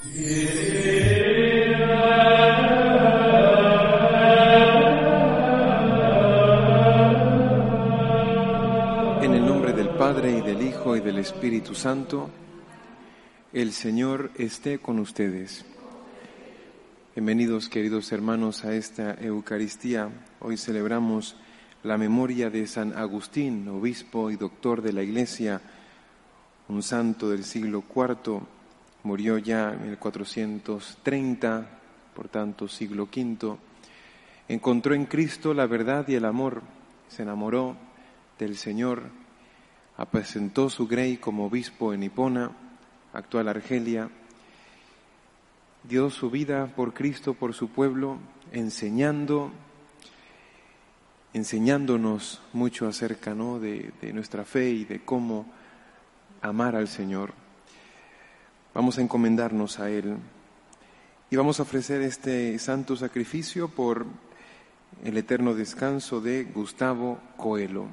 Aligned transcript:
En 0.00 0.12
el 9.34 9.44
nombre 9.44 9.72
del 9.72 9.88
Padre 9.90 10.38
y 10.38 10.40
del 10.40 10.62
Hijo 10.62 10.94
y 10.94 11.00
del 11.00 11.18
Espíritu 11.18 11.74
Santo, 11.74 12.30
el 13.52 13.72
Señor 13.72 14.30
esté 14.36 14.78
con 14.78 15.00
ustedes. 15.00 15.64
Bienvenidos 17.16 17.68
queridos 17.68 18.12
hermanos 18.12 18.64
a 18.64 18.74
esta 18.74 19.14
Eucaristía. 19.14 20.10
Hoy 20.38 20.58
celebramos 20.58 21.34
la 21.82 21.98
memoria 21.98 22.50
de 22.50 22.68
San 22.68 22.96
Agustín, 22.96 23.66
obispo 23.66 24.30
y 24.30 24.36
doctor 24.36 24.80
de 24.80 24.92
la 24.92 25.02
Iglesia, 25.02 25.60
un 26.68 26.84
santo 26.84 27.30
del 27.30 27.42
siglo 27.42 27.82
IV, 27.92 28.42
murió 29.08 29.38
ya 29.38 29.72
en 29.72 29.88
el 29.88 29.96
430, 29.96 31.66
por 32.14 32.28
tanto 32.28 32.68
siglo 32.68 33.04
V. 33.04 33.56
Encontró 34.48 34.94
en 34.94 35.06
Cristo 35.06 35.54
la 35.54 35.66
verdad 35.66 36.06
y 36.08 36.14
el 36.14 36.26
amor, 36.26 36.60
se 37.08 37.22
enamoró 37.22 37.74
del 38.38 38.58
Señor, 38.58 39.04
apresentó 39.96 40.68
su 40.68 40.86
grey 40.86 41.16
como 41.16 41.46
obispo 41.46 41.94
en 41.94 42.02
Hipona, 42.02 42.50
actual 43.14 43.48
Argelia, 43.48 44.10
dio 45.84 46.10
su 46.10 46.28
vida 46.28 46.66
por 46.66 46.92
Cristo, 46.92 47.32
por 47.32 47.54
su 47.54 47.70
pueblo, 47.70 48.18
enseñando, 48.52 49.50
enseñándonos 51.32 52.42
mucho 52.52 52.86
acerca 52.86 53.32
¿no? 53.32 53.58
de 53.58 53.90
nuestra 54.12 54.44
fe 54.44 54.68
y 54.68 54.84
de 54.84 55.02
cómo 55.02 55.46
amar 56.42 56.76
al 56.76 56.88
Señor. 56.88 57.47
Vamos 58.78 58.96
a 58.96 59.02
encomendarnos 59.02 59.80
a 59.80 59.90
Él 59.90 60.18
y 61.30 61.34
vamos 61.34 61.58
a 61.58 61.64
ofrecer 61.64 62.00
este 62.00 62.56
santo 62.60 62.94
sacrificio 62.94 63.66
por 63.66 64.06
el 65.02 65.16
eterno 65.16 65.52
descanso 65.52 66.20
de 66.20 66.44
Gustavo 66.44 67.18
Coelho. 67.36 67.86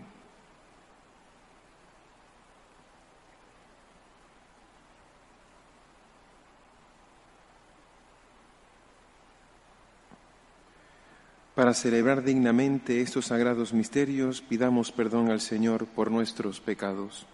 Para 11.55 11.73
celebrar 11.73 12.23
dignamente 12.23 13.01
estos 13.01 13.25
sagrados 13.25 13.73
misterios, 13.73 14.43
pidamos 14.43 14.91
perdón 14.91 15.31
al 15.31 15.41
Señor 15.41 15.87
por 15.87 16.11
nuestros 16.11 16.61
pecados. 16.61 17.25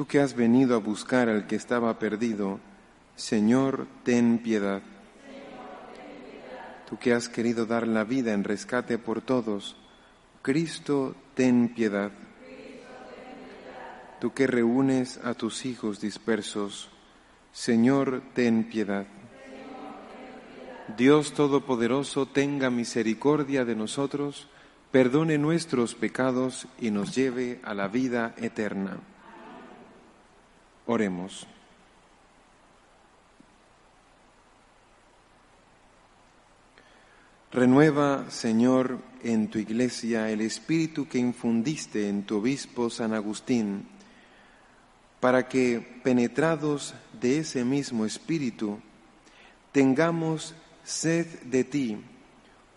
Tú 0.00 0.06
que 0.06 0.20
has 0.20 0.34
venido 0.34 0.76
a 0.76 0.78
buscar 0.78 1.28
al 1.28 1.46
que 1.46 1.56
estaba 1.56 1.98
perdido, 1.98 2.58
Señor, 3.16 3.86
ten 4.02 4.38
piedad. 4.38 4.80
Tú 6.88 6.98
que 6.98 7.12
has 7.12 7.28
querido 7.28 7.66
dar 7.66 7.86
la 7.86 8.04
vida 8.04 8.32
en 8.32 8.42
rescate 8.42 8.96
por 8.96 9.20
todos, 9.20 9.76
Cristo, 10.40 11.14
ten 11.34 11.74
piedad. 11.74 12.12
Tú 14.22 14.32
que 14.32 14.46
reúnes 14.46 15.20
a 15.22 15.34
tus 15.34 15.66
hijos 15.66 16.00
dispersos, 16.00 16.88
Señor, 17.52 18.22
ten 18.32 18.70
piedad. 18.70 19.04
Dios 20.96 21.34
Todopoderoso, 21.34 22.24
tenga 22.24 22.70
misericordia 22.70 23.66
de 23.66 23.76
nosotros, 23.76 24.48
perdone 24.90 25.36
nuestros 25.36 25.94
pecados 25.94 26.68
y 26.80 26.90
nos 26.90 27.14
lleve 27.14 27.60
a 27.62 27.74
la 27.74 27.88
vida 27.88 28.34
eterna. 28.38 28.96
Oremos. 30.92 31.46
Renueva, 37.52 38.28
Señor, 38.28 38.98
en 39.22 39.50
tu 39.50 39.60
iglesia 39.60 40.30
el 40.30 40.40
espíritu 40.40 41.06
que 41.06 41.18
infundiste 41.18 42.08
en 42.08 42.24
tu 42.24 42.38
obispo 42.38 42.90
San 42.90 43.14
Agustín, 43.14 43.86
para 45.20 45.46
que, 45.46 46.00
penetrados 46.02 46.96
de 47.20 47.38
ese 47.38 47.64
mismo 47.64 48.04
espíritu, 48.04 48.80
tengamos 49.70 50.56
sed 50.82 51.26
de 51.44 51.62
ti, 51.62 51.98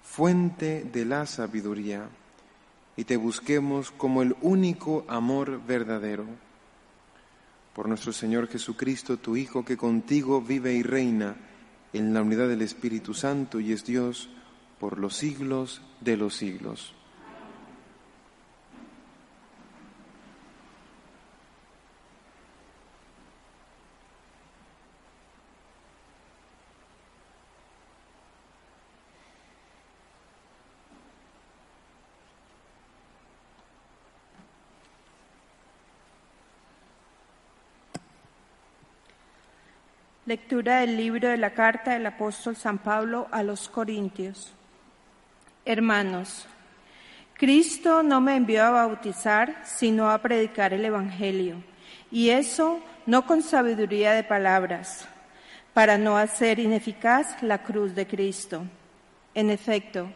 fuente 0.04 0.84
de 0.84 1.06
la 1.06 1.26
sabiduría, 1.26 2.10
y 2.95 3.06
te 3.06 3.17
busquemos 3.17 3.89
como 3.89 4.21
el 4.21 4.36
único 4.43 5.04
amor 5.08 5.65
verdadero. 5.65 6.53
Por 7.74 7.88
nuestro 7.88 8.14
Señor 8.14 8.48
Jesucristo, 8.48 9.18
tu 9.18 9.36
Hijo, 9.36 9.66
que 9.66 9.78
contigo 9.78 10.42
vive 10.42 10.74
y 10.74 10.84
reina 10.84 11.36
en 11.92 12.14
la 12.14 12.22
unidad 12.22 12.48
del 12.48 12.62
Espíritu 12.62 13.14
Santo 13.14 13.60
y 13.60 13.72
es 13.72 13.84
Dios 13.84 14.30
por 14.80 15.00
los 15.00 15.16
siglos 15.16 15.82
de 16.02 16.18
los 16.18 16.36
siglos. 16.36 16.94
Lectura 40.34 40.80
del 40.80 40.98
libro 40.98 41.30
de 41.30 41.38
la 41.38 41.52
carta 41.52 41.91
del 41.91 42.08
apóstol 42.08 42.56
San 42.56 42.80
Pablo 42.80 43.28
a 43.30 43.43
los 43.43 43.69
Corintios. 43.69 44.52
Hermanos, 45.63 46.48
Cristo 47.36 48.02
no 48.02 48.19
me 48.19 48.36
envió 48.36 48.63
a 48.63 48.72
bautizar, 48.72 49.62
sino 49.63 50.10
a 50.10 50.17
predicar 50.24 50.74
el 50.74 50.84
Evangelio, 50.86 51.58
y 52.10 52.32
eso 52.32 52.80
no 53.06 53.28
con 53.28 53.43
sabiduría 53.43 54.13
de 54.13 54.24
palabras, 54.24 55.08
para 55.72 56.00
no 56.00 56.17
hacer 56.17 56.58
ineficaz 56.58 57.43
la 57.43 57.62
cruz 57.62 57.93
de 57.93 58.08
Cristo. 58.08 58.63
En 59.36 59.52
efecto, 59.52 60.10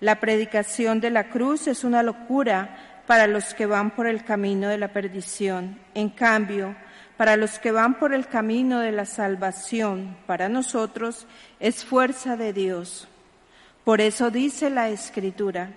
la 0.00 0.20
predicación 0.20 1.02
de 1.02 1.10
la 1.10 1.28
cruz 1.28 1.66
es 1.66 1.84
una 1.84 2.02
locura 2.02 3.02
para 3.06 3.26
los 3.26 3.52
que 3.52 3.66
van 3.66 3.90
por 3.90 4.06
el 4.06 4.24
camino 4.24 4.68
de 4.68 4.78
la 4.78 4.88
perdición. 4.88 5.78
En 5.92 6.08
cambio, 6.08 6.74
para 7.20 7.36
los 7.36 7.58
que 7.58 7.70
van 7.70 7.98
por 7.98 8.14
el 8.14 8.28
camino 8.28 8.80
de 8.80 8.92
la 8.92 9.04
salvación, 9.04 10.16
para 10.26 10.48
nosotros 10.48 11.26
es 11.58 11.84
fuerza 11.84 12.34
de 12.38 12.54
Dios. 12.54 13.08
Por 13.84 14.00
eso 14.00 14.30
dice 14.30 14.70
la 14.70 14.88
Escritura, 14.88 15.68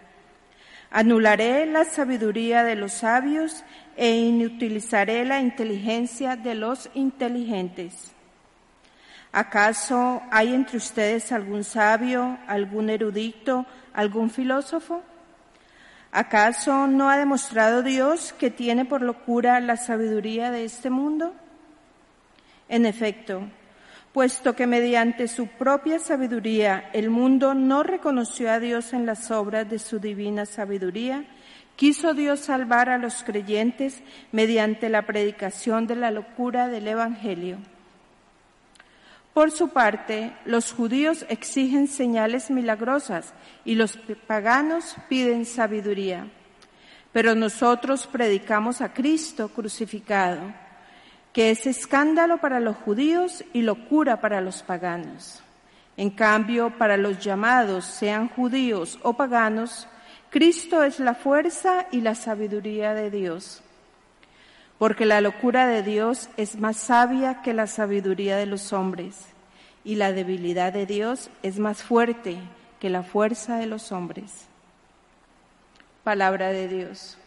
anularé 0.90 1.66
la 1.66 1.84
sabiduría 1.84 2.64
de 2.64 2.76
los 2.76 2.94
sabios 2.94 3.66
e 3.98 4.10
inutilizaré 4.12 5.26
la 5.26 5.42
inteligencia 5.42 6.38
de 6.38 6.56
los 6.56 6.90
inteligentes. 6.94 8.14
¿Acaso 9.34 10.22
hay 10.32 10.54
entre 10.54 10.78
ustedes 10.78 11.34
algún 11.34 11.66
sabio, 11.66 12.38
algún 12.48 12.90
erudito, 12.90 13.66
algún 13.94 14.30
filósofo? 14.30 15.04
¿Acaso 16.16 16.86
no 16.86 17.10
ha 17.10 17.18
demostrado 17.18 17.82
Dios 17.82 18.34
que 18.34 18.52
tiene 18.52 18.86
por 18.86 19.02
locura 19.02 19.60
la 19.60 19.78
sabiduría 19.78 20.52
de 20.52 20.64
este 20.64 20.92
mundo? 20.92 21.34
En 22.70 22.86
efecto, 22.86 23.42
puesto 24.14 24.56
que 24.56 24.68
mediante 24.68 25.28
su 25.28 25.48
propia 25.48 25.98
sabiduría 25.98 26.88
el 26.94 27.10
mundo 27.10 27.56
no 27.56 27.82
reconoció 27.82 28.52
a 28.52 28.60
Dios 28.60 28.94
en 28.94 29.08
las 29.08 29.32
obras 29.32 29.68
de 29.68 29.80
su 29.80 29.98
divina 29.98 30.46
sabiduría, 30.46 31.26
quiso 31.76 32.14
Dios 32.14 32.42
salvar 32.42 32.90
a 32.90 33.00
los 33.00 33.24
creyentes 33.24 34.04
mediante 34.32 34.90
la 34.90 35.08
predicación 35.08 35.88
de 35.88 35.96
la 35.96 36.12
locura 36.12 36.68
del 36.68 36.90
Evangelio. 36.90 37.58
Por 39.34 39.50
su 39.50 39.70
parte, 39.70 40.32
los 40.46 40.72
judíos 40.72 41.26
exigen 41.28 41.88
señales 41.88 42.52
milagrosas 42.52 43.34
y 43.66 43.74
los 43.74 43.98
paganos 44.28 44.96
piden 45.10 45.46
sabiduría. 45.46 46.28
Pero 47.12 47.34
nosotros 47.34 48.06
predicamos 48.06 48.82
a 48.82 48.94
Cristo 48.94 49.50
crucificado, 49.50 50.54
que 51.32 51.50
es 51.50 51.66
escándalo 51.66 52.38
para 52.38 52.60
los 52.60 52.76
judíos 52.78 53.44
y 53.54 53.64
locura 53.64 54.22
para 54.22 54.40
los 54.40 54.62
paganos. 54.62 55.42
En 55.98 56.12
cambio, 56.12 56.78
para 56.78 56.98
los 56.98 57.20
llamados, 57.20 57.86
sean 57.86 58.30
judíos 58.30 59.00
o 59.02 59.14
paganos, 59.14 59.88
Cristo 60.30 60.84
es 60.84 61.00
la 61.00 61.14
fuerza 61.16 61.88
y 61.92 62.02
la 62.02 62.16
sabiduría 62.16 62.94
de 62.94 63.12
Dios. 63.12 63.64
Porque 64.78 65.06
la 65.06 65.22
locura 65.22 65.68
de 65.68 65.84
Dios 65.84 66.30
es 66.38 66.58
más 66.58 66.78
sabia 66.78 67.42
que 67.42 67.54
la 67.54 67.68
sabiduría 67.68 68.38
de 68.38 68.46
los 68.46 68.74
hombres, 68.74 69.28
y 69.84 69.96
la 69.96 70.12
debilidad 70.12 70.74
de 70.74 70.86
Dios 70.86 71.30
es 71.42 71.60
más 71.60 71.84
fuerte 71.84 72.38
que 72.80 72.90
la 72.90 73.04
fuerza 73.04 73.58
de 73.58 73.66
los 73.66 73.92
hombres. 73.92 74.48
Palabra 76.04 76.50
de 76.50 76.68
Dios. 76.68 77.18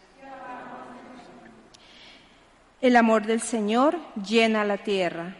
El 2.79 2.95
amor 2.95 3.25
del 3.25 3.41
Señor 3.41 3.97
llena 4.15 4.63
la 4.63 4.77
tierra. 4.77 5.35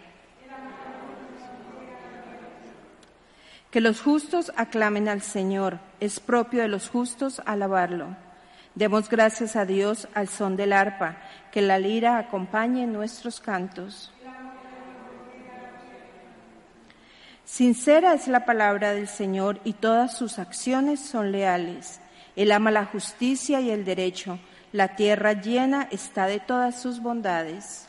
Que 3.69 3.79
los 3.79 4.01
justos 4.01 4.51
aclamen 4.55 5.07
al 5.07 5.21
Señor, 5.21 5.77
es 5.99 6.19
propio 6.19 6.63
de 6.63 6.67
los 6.67 6.89
justos 6.89 7.41
alabarlo. 7.45 8.15
Demos 8.77 9.09
gracias 9.09 9.55
a 9.55 9.65
Dios 9.65 10.07
al 10.13 10.27
son 10.27 10.55
del 10.55 10.71
arpa, 10.71 11.17
que 11.51 11.63
la 11.63 11.79
lira 11.79 12.19
acompañe 12.19 12.85
nuestros 12.85 13.39
cantos. 13.39 14.13
Sincera 17.43 18.13
es 18.13 18.27
la 18.27 18.45
palabra 18.45 18.93
del 18.93 19.07
Señor 19.07 19.59
y 19.63 19.73
todas 19.73 20.15
sus 20.15 20.37
acciones 20.37 20.99
son 20.99 21.31
leales. 21.31 21.99
Él 22.35 22.51
ama 22.51 22.69
la 22.69 22.85
justicia 22.85 23.59
y 23.61 23.71
el 23.71 23.83
derecho. 23.83 24.37
La 24.71 24.95
tierra 24.95 25.33
llena 25.33 25.87
está 25.89 26.27
de 26.27 26.39
todas 26.39 26.79
sus 26.79 27.01
bondades. 27.01 27.87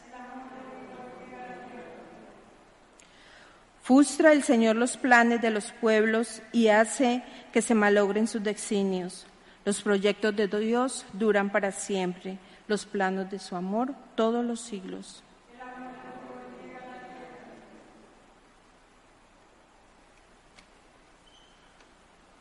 Frustra 3.83 4.33
el 4.33 4.43
Señor 4.43 4.77
los 4.77 4.97
planes 4.97 5.43
de 5.43 5.51
los 5.51 5.71
pueblos 5.71 6.41
y 6.51 6.69
hace 6.69 7.23
que 7.53 7.61
se 7.61 7.75
malogren 7.75 8.27
sus 8.27 8.43
designios. 8.43 9.28
Los 9.69 9.83
proyectos 9.83 10.35
de 10.35 10.49
Dios 10.49 11.05
duran 11.13 11.53
para 11.53 11.73
siempre, 11.73 12.39
los 12.69 12.87
planos 12.87 13.31
de 13.31 13.39
su 13.39 13.55
amor 13.55 13.93
todos 14.15 14.43
los 14.43 14.63
siglos. 14.63 15.23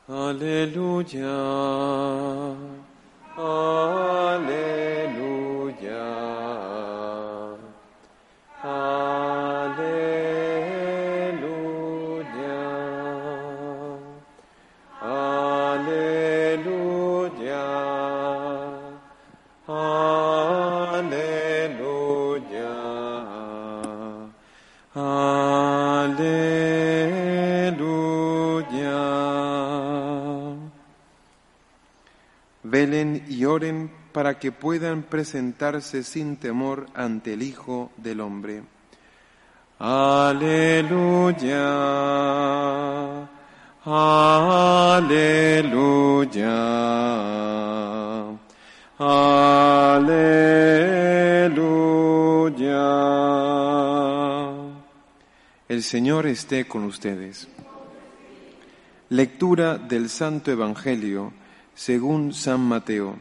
Aleluya. 0.08 1.28
Aleluya. 3.36 5.27
Y 32.84 33.46
oren 33.46 33.90
para 34.12 34.38
que 34.38 34.52
puedan 34.52 35.02
presentarse 35.02 36.04
sin 36.04 36.38
temor 36.38 36.86
ante 36.94 37.34
el 37.34 37.42
Hijo 37.42 37.92
del 37.98 38.22
Hombre. 38.22 38.62
Aleluya. 39.80 41.18
Aleluya. 43.84 45.18
Aleluya. 49.00 50.28
El 55.68 55.82
Señor 55.82 56.28
esté 56.28 56.68
con 56.68 56.84
ustedes. 56.84 57.48
Lectura 59.10 59.80
del 59.80 60.10
Santo 60.10 60.52
Evangelio 60.52 61.34
según 61.78 62.34
San 62.34 62.62
Mateo. 62.62 63.16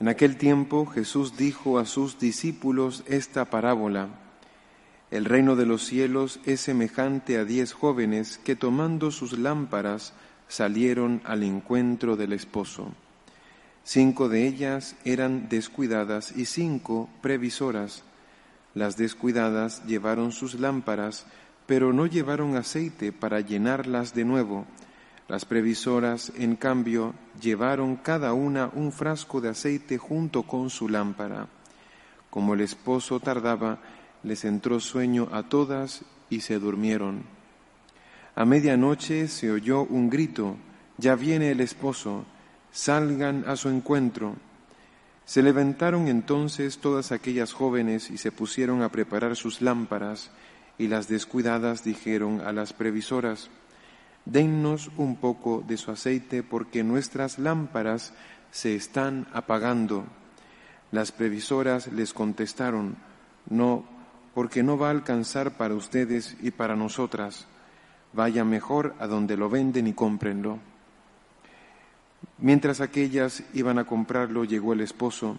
En 0.00 0.08
aquel 0.08 0.36
tiempo 0.36 0.84
Jesús 0.84 1.38
dijo 1.38 1.78
a 1.78 1.86
sus 1.86 2.18
discípulos 2.18 3.02
esta 3.06 3.46
parábola. 3.46 4.08
El 5.10 5.24
reino 5.24 5.56
de 5.56 5.64
los 5.64 5.82
cielos 5.86 6.40
es 6.44 6.60
semejante 6.60 7.38
a 7.38 7.46
diez 7.46 7.72
jóvenes 7.72 8.36
que 8.44 8.54
tomando 8.54 9.10
sus 9.10 9.38
lámparas 9.38 10.12
salieron 10.46 11.22
al 11.24 11.42
encuentro 11.42 12.16
del 12.16 12.34
esposo. 12.34 12.92
Cinco 13.82 14.28
de 14.28 14.46
ellas 14.46 14.94
eran 15.06 15.48
descuidadas 15.48 16.36
y 16.36 16.44
cinco 16.44 17.08
previsoras. 17.22 18.04
Las 18.74 18.98
descuidadas 18.98 19.86
llevaron 19.86 20.32
sus 20.32 20.60
lámparas, 20.60 21.26
pero 21.66 21.92
no 21.92 22.06
llevaron 22.06 22.56
aceite 22.56 23.12
para 23.12 23.40
llenarlas 23.40 24.14
de 24.14 24.24
nuevo. 24.24 24.66
Las 25.28 25.44
previsoras, 25.44 26.32
en 26.36 26.56
cambio, 26.56 27.14
llevaron 27.40 27.96
cada 27.96 28.34
una 28.34 28.70
un 28.74 28.92
frasco 28.92 29.40
de 29.40 29.48
aceite 29.48 29.96
junto 29.96 30.42
con 30.42 30.68
su 30.68 30.88
lámpara. 30.88 31.48
Como 32.28 32.54
el 32.54 32.60
esposo 32.60 33.20
tardaba, 33.20 33.78
les 34.22 34.44
entró 34.44 34.80
sueño 34.80 35.28
a 35.32 35.44
todas 35.44 36.02
y 36.28 36.40
se 36.40 36.58
durmieron. 36.58 37.22
A 38.34 38.44
medianoche 38.44 39.28
se 39.28 39.50
oyó 39.50 39.82
un 39.82 40.10
grito, 40.10 40.56
ya 40.98 41.14
viene 41.14 41.52
el 41.52 41.60
esposo, 41.60 42.24
salgan 42.72 43.44
a 43.46 43.56
su 43.56 43.68
encuentro. 43.68 44.34
Se 45.24 45.42
levantaron 45.42 46.08
entonces 46.08 46.78
todas 46.78 47.12
aquellas 47.12 47.52
jóvenes 47.52 48.10
y 48.10 48.18
se 48.18 48.32
pusieron 48.32 48.82
a 48.82 48.90
preparar 48.90 49.36
sus 49.36 49.62
lámparas, 49.62 50.30
y 50.78 50.88
las 50.88 51.08
descuidadas 51.08 51.84
dijeron 51.84 52.40
a 52.40 52.52
las 52.52 52.72
previsoras, 52.72 53.50
dennos 54.24 54.90
un 54.96 55.16
poco 55.16 55.62
de 55.66 55.76
su 55.76 55.90
aceite 55.90 56.42
porque 56.42 56.82
nuestras 56.82 57.38
lámparas 57.38 58.12
se 58.50 58.74
están 58.74 59.26
apagando. 59.32 60.04
Las 60.90 61.12
previsoras 61.12 61.92
les 61.92 62.12
contestaron, 62.12 62.96
no, 63.48 63.84
porque 64.34 64.62
no 64.62 64.78
va 64.78 64.88
a 64.88 64.92
alcanzar 64.92 65.56
para 65.56 65.74
ustedes 65.74 66.36
y 66.40 66.50
para 66.50 66.76
nosotras. 66.76 67.46
Vaya 68.12 68.44
mejor 68.44 68.94
a 68.98 69.06
donde 69.06 69.36
lo 69.36 69.50
venden 69.50 69.86
y 69.86 69.92
cómprenlo. 69.92 70.58
Mientras 72.38 72.80
aquellas 72.80 73.42
iban 73.54 73.78
a 73.78 73.84
comprarlo, 73.84 74.44
llegó 74.44 74.72
el 74.72 74.80
esposo, 74.80 75.38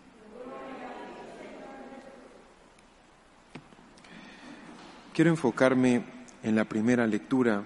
Quiero 5.13 5.29
enfocarme 5.29 6.03
en 6.41 6.55
la 6.55 6.63
primera 6.63 7.05
lectura 7.05 7.63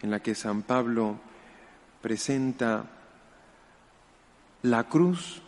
en 0.00 0.10
la 0.10 0.20
que 0.20 0.34
San 0.34 0.62
Pablo 0.62 1.20
presenta 2.00 2.86
la 4.62 4.84
cruz 4.84 5.42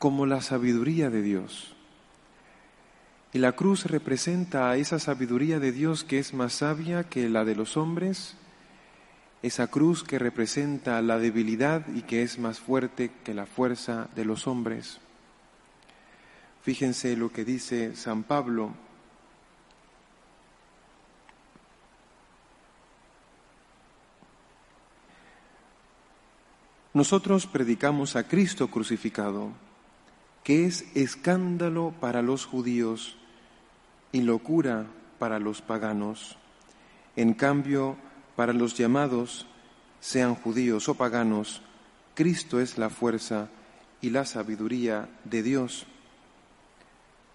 como 0.00 0.26
la 0.26 0.40
sabiduría 0.40 1.10
de 1.10 1.22
Dios. 1.22 1.76
Y 3.32 3.38
la 3.38 3.52
cruz 3.52 3.86
representa 3.86 4.68
a 4.68 4.76
esa 4.76 4.98
sabiduría 4.98 5.60
de 5.60 5.70
Dios 5.70 6.02
que 6.02 6.18
es 6.18 6.34
más 6.34 6.54
sabia 6.54 7.04
que 7.04 7.28
la 7.28 7.44
de 7.44 7.54
los 7.54 7.76
hombres, 7.76 8.34
esa 9.42 9.68
cruz 9.68 10.02
que 10.02 10.18
representa 10.18 11.00
la 11.02 11.18
debilidad 11.18 11.86
y 11.94 12.02
que 12.02 12.24
es 12.24 12.40
más 12.40 12.58
fuerte 12.58 13.12
que 13.22 13.32
la 13.32 13.46
fuerza 13.46 14.08
de 14.16 14.24
los 14.24 14.48
hombres. 14.48 14.98
Fíjense 16.62 17.16
lo 17.16 17.32
que 17.32 17.44
dice 17.44 17.94
San 17.94 18.24
Pablo 18.24 18.89
Nosotros 26.92 27.46
predicamos 27.46 28.16
a 28.16 28.24
Cristo 28.24 28.68
crucificado, 28.68 29.52
que 30.42 30.66
es 30.66 30.84
escándalo 30.96 31.94
para 32.00 32.20
los 32.20 32.46
judíos 32.46 33.16
y 34.10 34.22
locura 34.22 34.86
para 35.20 35.38
los 35.38 35.62
paganos. 35.62 36.36
En 37.14 37.34
cambio, 37.34 37.96
para 38.34 38.52
los 38.52 38.76
llamados, 38.76 39.46
sean 40.00 40.34
judíos 40.34 40.88
o 40.88 40.96
paganos, 40.96 41.62
Cristo 42.14 42.58
es 42.58 42.76
la 42.76 42.90
fuerza 42.90 43.48
y 44.00 44.10
la 44.10 44.24
sabiduría 44.24 45.08
de 45.24 45.44
Dios. 45.44 45.86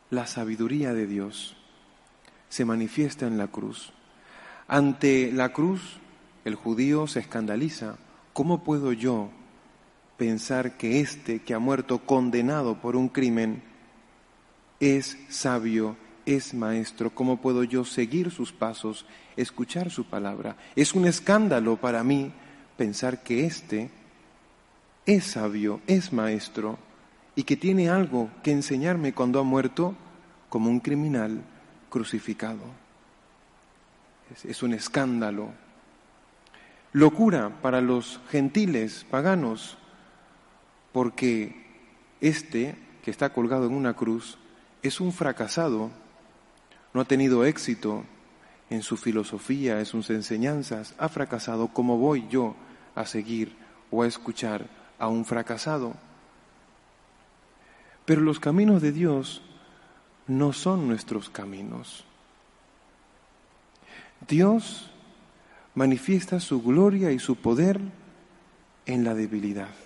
La 0.09 0.27
sabiduría 0.27 0.93
de 0.93 1.07
Dios 1.07 1.55
se 2.49 2.65
manifiesta 2.65 3.25
en 3.25 3.37
la 3.37 3.47
cruz. 3.47 3.93
Ante 4.67 5.31
la 5.31 5.53
cruz, 5.53 5.97
el 6.43 6.55
judío 6.55 7.07
se 7.07 7.21
escandaliza. 7.21 7.95
¿Cómo 8.33 8.63
puedo 8.63 8.91
yo, 8.91 9.29
pensar 10.17 10.77
que 10.77 10.99
este 10.99 11.39
que 11.39 11.53
ha 11.53 11.59
muerto 11.59 11.99
condenado 11.99 12.81
por 12.81 12.95
un 12.95 13.09
crimen 13.09 13.63
es 14.79 15.17
sabio, 15.29 15.97
es 16.25 16.53
maestro. 16.53 17.13
¿Cómo 17.13 17.37
puedo 17.37 17.63
yo 17.63 17.85
seguir 17.85 18.31
sus 18.31 18.51
pasos, 18.51 19.05
escuchar 19.35 19.89
su 19.89 20.05
palabra? 20.05 20.57
Es 20.75 20.93
un 20.93 21.05
escándalo 21.05 21.77
para 21.77 22.03
mí 22.03 22.31
pensar 22.77 23.23
que 23.23 23.45
éste 23.45 23.89
es 25.05 25.23
sabio, 25.25 25.81
es 25.87 26.11
maestro 26.11 26.77
y 27.35 27.43
que 27.43 27.57
tiene 27.57 27.89
algo 27.89 28.29
que 28.43 28.51
enseñarme 28.51 29.13
cuando 29.13 29.39
ha 29.39 29.43
muerto 29.43 29.95
como 30.49 30.69
un 30.69 30.79
criminal 30.79 31.41
crucificado. 31.89 32.63
Es, 34.43 34.63
un 34.63 34.73
escándalo. 34.73 35.49
Locura 36.93 37.61
para 37.61 37.81
los 37.81 38.19
gentiles 38.29 39.05
paganos, 39.09 39.77
porque 40.95 41.53
este 42.21 42.73
que 43.03 43.11
está 43.11 43.33
colgado 43.33 43.65
en 43.65 43.73
una 43.73 43.97
cruz 43.97 44.37
es 44.81 45.01
un 45.01 45.11
fracasado, 45.11 45.91
no 46.93 47.01
ha 47.01 47.03
tenido 47.03 47.43
éxito 47.43 48.05
en 48.69 48.81
su 48.81 48.95
filosofía, 48.95 49.79
en 49.79 49.85
sus 49.85 50.09
enseñanzas, 50.09 50.95
ha 50.97 51.09
fracasado. 51.09 51.67
¿Cómo 51.67 51.97
voy 51.97 52.25
yo 52.29 52.55
a 52.95 53.05
seguir 53.05 53.57
o 53.91 54.03
a 54.03 54.07
escuchar 54.07 54.69
a 54.97 55.09
un 55.09 55.25
fracasado? 55.25 55.95
Pero 58.05 58.21
los 58.21 58.39
caminos 58.39 58.81
de 58.81 58.93
Dios 58.93 59.41
no 60.27 60.53
son 60.53 60.87
nuestros 60.87 61.29
caminos. 61.29 62.05
Dios 64.29 64.89
manifiesta 65.73 66.39
su 66.39 66.63
gloria 66.63 67.11
y 67.11 67.19
su 67.19 67.35
poder 67.35 67.81
en 68.85 69.03
la 69.03 69.13
debilidad. 69.13 69.84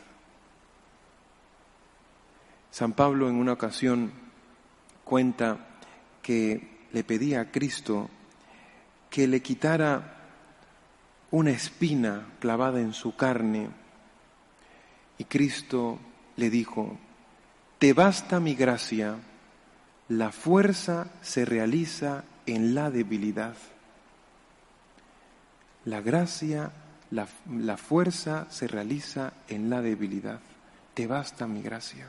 San 2.71 2.93
Pablo 2.93 3.29
en 3.29 3.35
una 3.35 3.53
ocasión 3.53 4.11
cuenta 5.03 5.57
que 6.21 6.85
le 6.91 7.03
pedía 7.03 7.41
a 7.41 7.51
Cristo 7.51 8.09
que 9.09 9.27
le 9.27 9.41
quitara 9.41 10.15
una 11.31 11.51
espina 11.51 12.27
clavada 12.39 12.79
en 12.79 12.93
su 12.93 13.15
carne 13.15 13.69
y 15.17 15.25
Cristo 15.25 15.99
le 16.37 16.49
dijo, 16.49 16.97
te 17.77 17.93
basta 17.93 18.39
mi 18.39 18.55
gracia, 18.55 19.17
la 20.07 20.31
fuerza 20.31 21.07
se 21.21 21.45
realiza 21.45 22.23
en 22.45 22.73
la 22.73 22.89
debilidad. 22.89 23.55
La 25.85 26.01
gracia, 26.01 26.71
la, 27.11 27.77
fuerza 27.77 28.47
se 28.49 28.67
realiza 28.67 29.33
en 29.47 29.69
la 29.69 29.81
debilidad. 29.81 30.39
Te 30.93 31.07
basta 31.07 31.47
mi 31.47 31.61
gracia. 31.61 32.07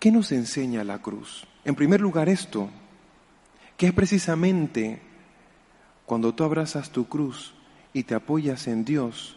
¿Qué 0.00 0.10
nos 0.10 0.32
enseña 0.32 0.82
la 0.82 1.02
cruz? 1.02 1.44
En 1.62 1.74
primer 1.74 2.00
lugar 2.00 2.30
esto, 2.30 2.70
que 3.76 3.86
es 3.88 3.92
precisamente 3.92 5.02
cuando 6.06 6.34
tú 6.34 6.42
abrazas 6.42 6.90
tu 6.90 7.06
cruz 7.06 7.52
y 7.92 8.04
te 8.04 8.14
apoyas 8.14 8.66
en 8.66 8.86
Dios, 8.86 9.36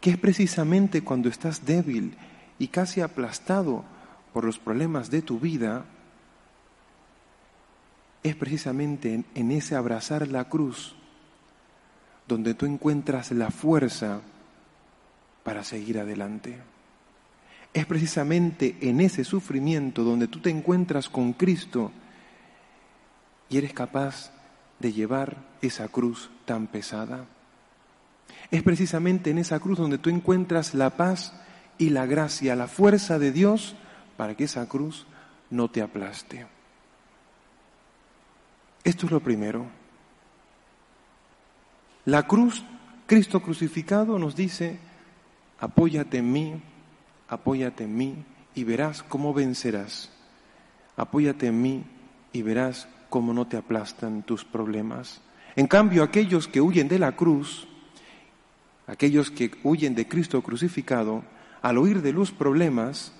que 0.00 0.10
es 0.10 0.18
precisamente 0.18 1.04
cuando 1.04 1.28
estás 1.28 1.64
débil 1.64 2.16
y 2.58 2.66
casi 2.66 3.00
aplastado 3.00 3.84
por 4.32 4.42
los 4.42 4.58
problemas 4.58 5.08
de 5.08 5.22
tu 5.22 5.38
vida, 5.38 5.84
es 8.24 8.34
precisamente 8.34 9.24
en, 9.34 9.50
ese 9.52 9.76
abrazar 9.76 10.26
la 10.26 10.48
cruz 10.48 10.96
donde 12.26 12.54
tú 12.54 12.66
encuentras 12.66 13.30
la 13.30 13.52
fuerza 13.52 14.20
para 15.44 15.62
seguir 15.62 16.00
adelante. 16.00 16.58
Es 17.74 17.86
precisamente 17.86 18.76
en 18.80 19.00
ese 19.00 19.24
sufrimiento 19.24 20.04
donde 20.04 20.28
tú 20.28 20.40
te 20.40 20.50
encuentras 20.50 21.08
con 21.08 21.32
Cristo 21.32 21.90
y 23.48 23.56
eres 23.56 23.72
capaz 23.72 24.30
de 24.78 24.92
llevar 24.92 25.36
esa 25.62 25.88
cruz 25.88 26.30
tan 26.44 26.66
pesada. 26.66 27.24
Es 28.50 28.62
precisamente 28.62 29.30
en 29.30 29.38
esa 29.38 29.58
cruz 29.60 29.78
donde 29.78 29.98
tú 29.98 30.10
encuentras 30.10 30.74
la 30.74 30.90
paz 30.96 31.32
y 31.78 31.90
la 31.90 32.06
gracia, 32.06 32.56
la 32.56 32.68
fuerza 32.68 33.18
de 33.18 33.32
Dios 33.32 33.74
para 34.16 34.36
que 34.36 34.44
esa 34.44 34.68
cruz 34.68 35.06
no 35.50 35.70
te 35.70 35.80
aplaste. 35.80 36.46
Esto 38.84 39.06
es 39.06 39.12
lo 39.12 39.20
primero. 39.20 39.66
La 42.04 42.26
cruz, 42.26 42.64
Cristo 43.06 43.40
crucificado 43.40 44.18
nos 44.18 44.34
dice, 44.34 44.78
apóyate 45.60 46.18
en 46.18 46.32
mí, 46.32 46.62
apóyate 47.32 47.84
en 47.84 47.96
mí 47.96 48.24
y 48.54 48.64
verás 48.64 49.02
cómo 49.02 49.32
vencerás. 49.32 50.10
Apóyate 50.96 51.46
en 51.46 51.62
mí 51.62 51.84
y 52.30 52.42
verás 52.42 52.88
cómo 53.08 53.32
no 53.32 53.46
te 53.46 53.56
aplastan 53.56 54.22
tus 54.22 54.44
problemas. 54.44 55.22
En 55.56 55.66
cambio, 55.66 56.02
aquellos 56.02 56.46
que 56.46 56.60
huyen 56.60 56.88
de 56.88 56.98
la 56.98 57.16
cruz, 57.16 57.66
aquellos 58.86 59.30
que 59.30 59.50
huyen 59.62 59.94
de 59.94 60.06
Cristo 60.06 60.42
crucificado, 60.42 61.24
al 61.62 61.78
huir 61.78 62.02
de 62.02 62.12
los 62.12 62.32
problemas, 62.32 63.12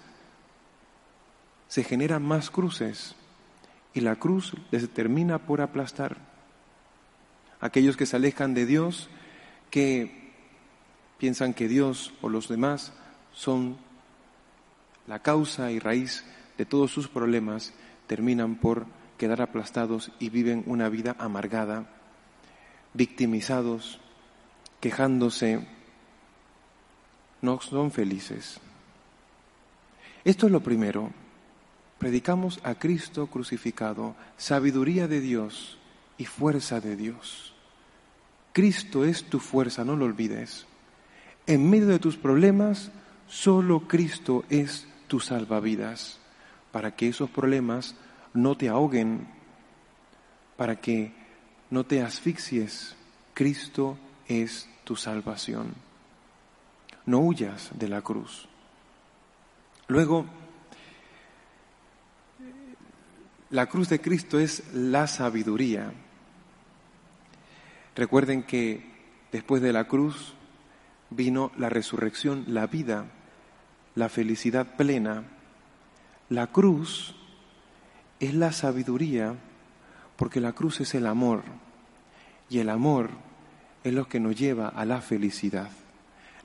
se 1.68 1.83
generan 1.83 2.22
más 2.22 2.51
cruces 2.51 3.14
y 3.94 4.01
la 4.01 4.16
cruz 4.16 4.53
les 4.70 4.90
termina 4.90 5.38
por 5.38 5.62
aplastar. 5.62 6.18
Aquellos 7.61 7.96
que 7.96 8.05
se 8.05 8.16
alejan 8.16 8.53
de 8.53 8.66
Dios, 8.66 9.09
que 9.70 10.35
piensan 11.16 11.55
que 11.55 11.66
Dios 11.66 12.12
o 12.20 12.29
los 12.29 12.48
demás 12.48 12.92
son 13.33 13.79
la 15.12 15.18
causa 15.18 15.70
y 15.70 15.79
raíz 15.79 16.25
de 16.57 16.64
todos 16.64 16.90
sus 16.90 17.07
problemas, 17.07 17.75
terminan 18.07 18.55
por 18.55 18.87
quedar 19.18 19.42
aplastados 19.42 20.11
y 20.18 20.31
viven 20.31 20.62
una 20.64 20.88
vida 20.88 21.16
amargada, 21.18 21.85
victimizados, 22.94 24.01
quejándose, 24.81 25.68
no 27.42 27.61
son 27.61 27.90
felices. 27.90 28.59
Esto 30.25 30.46
es 30.46 30.53
lo 30.53 30.61
primero. 30.61 31.11
Predicamos 31.98 32.59
a 32.62 32.77
Cristo 32.77 33.27
crucificado, 33.27 34.16
sabiduría 34.38 35.09
de 35.09 35.20
Dios 35.20 35.77
y 36.16 36.25
fuerza 36.25 36.81
de 36.81 36.96
Dios. 36.96 37.53
Cristo 38.55 39.05
es 39.05 39.25
tu 39.25 39.40
fuerza, 39.40 39.85
no 39.85 39.94
lo 39.94 40.07
olvides. 40.07 40.64
En 41.46 41.68
medio 41.68 41.88
de 41.88 41.98
tus 41.98 42.16
problemas, 42.16 42.90
solo 43.29 43.87
Cristo 43.87 44.44
es 44.48 44.88
tu 45.12 45.20
salvavidas, 45.20 46.18
para 46.70 46.96
que 46.96 47.07
esos 47.07 47.29
problemas 47.29 47.94
no 48.33 48.57
te 48.57 48.70
ahoguen, 48.70 49.29
para 50.57 50.81
que 50.81 51.12
no 51.68 51.85
te 51.85 52.01
asfixies. 52.01 52.96
Cristo 53.35 53.98
es 54.27 54.70
tu 54.85 54.96
salvación. 54.96 55.75
No 57.05 57.18
huyas 57.18 57.68
de 57.75 57.90
la 57.90 58.01
cruz. 58.01 58.48
Luego, 59.87 60.25
la 63.51 63.66
cruz 63.66 63.90
de 63.90 64.01
Cristo 64.01 64.40
es 64.40 64.62
la 64.72 65.07
sabiduría. 65.09 65.92
Recuerden 67.94 68.44
que 68.44 68.83
después 69.31 69.61
de 69.61 69.75
la 69.75 69.87
cruz 69.87 70.33
vino 71.11 71.53
la 71.59 71.68
resurrección, 71.68 72.46
la 72.48 72.66
vida, 72.66 73.12
la 73.94 74.09
felicidad 74.09 74.76
plena. 74.76 75.24
La 76.28 76.48
cruz 76.48 77.14
es 78.20 78.35
la 78.35 78.52
sabiduría 78.52 79.35
porque 80.16 80.40
la 80.40 80.52
cruz 80.52 80.81
es 80.81 80.94
el 80.94 81.07
amor 81.07 81.42
y 82.48 82.59
el 82.59 82.70
amor 82.70 83.11
es 83.85 83.92
lo 83.92 84.09
que 84.09 84.20
nos 84.20 84.37
lleva 84.37 84.68
a 84.68 84.85
la 84.85 85.00
felicidad. 85.00 85.70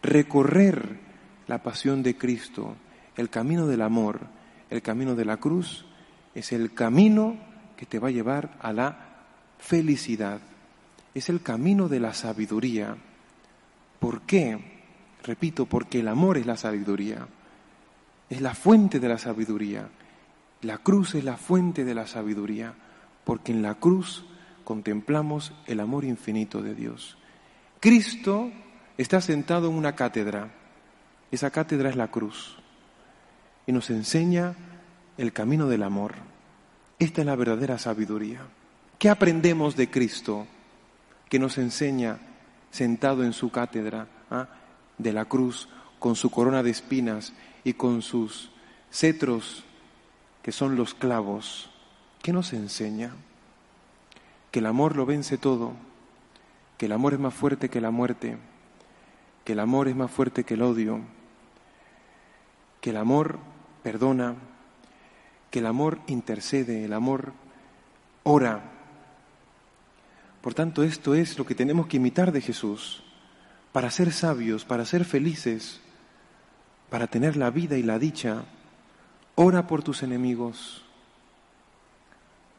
Recorrer 0.01 0.99
la 1.47 1.61
pasión 1.63 2.03
de 2.03 2.17
Cristo, 2.17 2.75
el 3.15 3.29
camino 3.29 3.67
del 3.67 3.81
amor, 3.81 4.21
el 4.69 4.81
camino 4.81 5.15
de 5.15 5.25
la 5.25 5.37
cruz, 5.37 5.85
es 6.33 6.51
el 6.51 6.73
camino 6.73 7.37
que 7.75 7.85
te 7.85 7.99
va 7.99 8.09
a 8.09 8.11
llevar 8.11 8.57
a 8.59 8.73
la 8.73 8.97
felicidad. 9.59 10.39
Es 11.13 11.29
el 11.29 11.41
camino 11.41 11.87
de 11.87 11.99
la 11.99 12.13
sabiduría. 12.13 12.95
¿Por 13.99 14.21
qué? 14.21 14.57
Repito, 15.23 15.65
porque 15.65 15.99
el 15.99 16.07
amor 16.07 16.37
es 16.37 16.45
la 16.45 16.57
sabiduría. 16.57 17.27
Es 18.29 18.41
la 18.41 18.53
fuente 18.53 18.99
de 18.99 19.09
la 19.09 19.17
sabiduría. 19.17 19.89
La 20.61 20.79
cruz 20.79 21.15
es 21.15 21.23
la 21.23 21.37
fuente 21.37 21.85
de 21.85 21.95
la 21.95 22.07
sabiduría, 22.07 22.73
porque 23.23 23.51
en 23.51 23.61
la 23.61 23.75
cruz 23.75 24.25
contemplamos 24.63 25.53
el 25.65 25.79
amor 25.79 26.03
infinito 26.03 26.61
de 26.61 26.75
Dios. 26.75 27.17
Cristo 27.79 28.51
está 28.97 29.21
sentado 29.21 29.69
en 29.69 29.75
una 29.75 29.95
cátedra. 29.95 30.51
Esa 31.31 31.51
cátedra 31.51 31.89
es 31.89 31.95
la 31.95 32.09
cruz. 32.09 32.57
Y 33.65 33.71
nos 33.71 33.89
enseña 33.89 34.55
el 35.17 35.31
camino 35.31 35.67
del 35.67 35.83
amor. 35.83 36.15
Esta 36.99 37.21
es 37.21 37.27
la 37.27 37.35
verdadera 37.35 37.77
sabiduría. 37.77 38.41
¿Qué 38.97 39.09
aprendemos 39.09 39.75
de 39.75 39.89
Cristo 39.89 40.47
que 41.29 41.39
nos 41.39 41.57
enseña 41.57 42.17
sentado 42.71 43.23
en 43.23 43.33
su 43.33 43.51
cátedra 43.51 44.07
ah, 44.31 44.47
de 44.97 45.13
la 45.13 45.25
cruz, 45.25 45.69
con 45.99 46.15
su 46.15 46.29
corona 46.29 46.63
de 46.63 46.71
espinas 46.71 47.33
y 47.67 47.73
con 47.73 48.01
sus 48.01 48.49
cetros 48.89 49.65
que 50.41 50.53
son 50.53 50.77
los 50.77 50.93
clavos, 50.93 51.69
¿qué 52.23 52.31
nos 52.31 52.53
enseña? 52.53 53.11
Que 54.51 54.59
el 54.59 54.67
amor 54.67 54.95
lo 54.95 55.05
vence 55.05 55.37
todo, 55.37 55.73
que 56.77 56.85
el 56.85 56.93
amor 56.93 57.13
es 57.13 57.19
más 57.19 57.33
fuerte 57.33 57.67
que 57.67 57.81
la 57.81 57.91
muerte, 57.91 58.37
que 59.43 59.51
el 59.51 59.59
amor 59.59 59.89
es 59.89 59.97
más 59.97 60.09
fuerte 60.09 60.45
que 60.45 60.53
el 60.53 60.61
odio, 60.61 61.01
que 62.79 62.91
el 62.91 62.95
amor 62.95 63.37
perdona, 63.83 64.35
que 65.51 65.59
el 65.59 65.65
amor 65.65 65.99
intercede, 66.07 66.85
el 66.85 66.93
amor 66.93 67.33
ora. 68.23 68.61
Por 70.39 70.53
tanto, 70.53 70.83
esto 70.83 71.15
es 71.15 71.37
lo 71.37 71.45
que 71.45 71.53
tenemos 71.53 71.87
que 71.87 71.97
imitar 71.97 72.31
de 72.31 72.39
Jesús 72.39 73.03
para 73.73 73.91
ser 73.91 74.13
sabios, 74.13 74.63
para 74.63 74.85
ser 74.85 75.03
felices, 75.03 75.81
para 76.89 77.07
tener 77.07 77.37
la 77.37 77.49
vida 77.49 77.77
y 77.77 77.83
la 77.83 77.99
dicha. 77.99 78.45
Ora 79.35 79.67
por 79.67 79.83
tus 79.83 80.03
enemigos, 80.03 80.83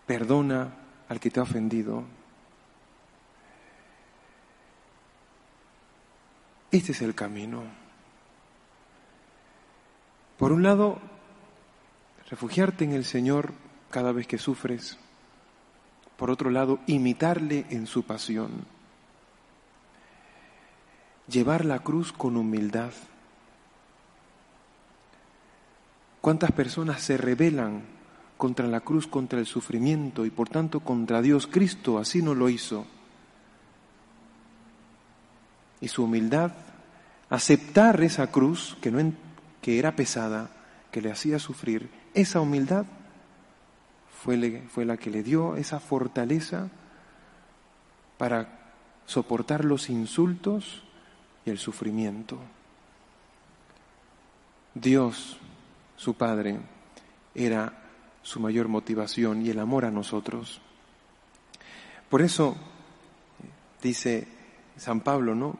perdona 0.07 0.75
al 1.09 1.21
que 1.21 1.31
te 1.31 1.41
ha 1.41 1.43
ofendido. 1.43 2.05
Este 6.71 6.93
es 6.93 7.03
el 7.03 7.14
camino. 7.14 7.62
Por 10.37 10.53
un 10.53 10.62
lado, 10.62 11.01
refugiarte 12.31 12.85
en 12.85 12.93
el 12.93 13.05
Señor 13.05 13.55
cada 13.91 14.12
vez 14.12 14.27
que 14.27 14.38
sufres. 14.38 14.99
Por 16.17 16.31
otro 16.31 16.51
lado, 16.51 16.79
imitarle 16.87 17.67
en 17.71 17.87
su 17.87 18.05
pasión. 18.05 18.67
Llevar 21.27 21.64
la 21.64 21.81
cruz 21.81 22.12
con 22.12 22.37
humildad. 22.37 22.93
¿Cuántas 26.20 26.52
personas 26.52 27.00
se 27.00 27.16
rebelan 27.16 27.83
contra 28.37 28.66
la 28.66 28.81
cruz, 28.81 29.07
contra 29.07 29.38
el 29.38 29.46
sufrimiento 29.46 30.26
y 30.26 30.31
por 30.31 30.48
tanto 30.48 30.81
contra 30.81 31.22
Dios? 31.22 31.46
Cristo 31.46 31.98
así 31.98 32.22
no 32.22 32.35
lo 32.35 32.48
hizo. 32.48 32.87
Y 35.81 35.88
su 35.88 36.04
humildad, 36.04 36.52
aceptar 37.31 38.02
esa 38.02 38.33
cruz 38.33 38.76
que, 38.81 38.90
no, 38.90 39.12
que 39.62 39.78
era 39.78 39.94
pesada, 39.94 40.50
que 40.90 41.00
le 41.00 41.12
hacía 41.12 41.38
sufrir, 41.38 41.88
esa 42.14 42.40
humildad 42.40 42.87
fue, 44.22 44.64
fue 44.68 44.85
la 44.85 44.96
que 44.96 45.11
le 45.11 45.22
dio 45.22 45.57
esa 45.57 45.78
fortaleza 45.78 46.68
para 48.16 48.59
soportar 49.07 49.64
los 49.64 49.88
insultos 49.88 50.83
y 51.46 51.50
el 51.50 51.59
sufrimiento. 51.59 52.38
Dios, 54.74 55.38
su 55.99 56.15
Padre, 56.15 56.61
era 57.35 57.73
su 58.23 58.41
mayor 58.41 58.69
motivación 58.69 59.45
y 59.45 59.51
el 59.51 59.59
amor 59.59 59.85
a 59.85 59.91
nosotros. 59.91 60.63
Por 62.09 62.23
eso 62.23 62.57
dice 63.83 64.29
San 64.77 65.01
Pablo, 65.01 65.35
¿no? 65.35 65.59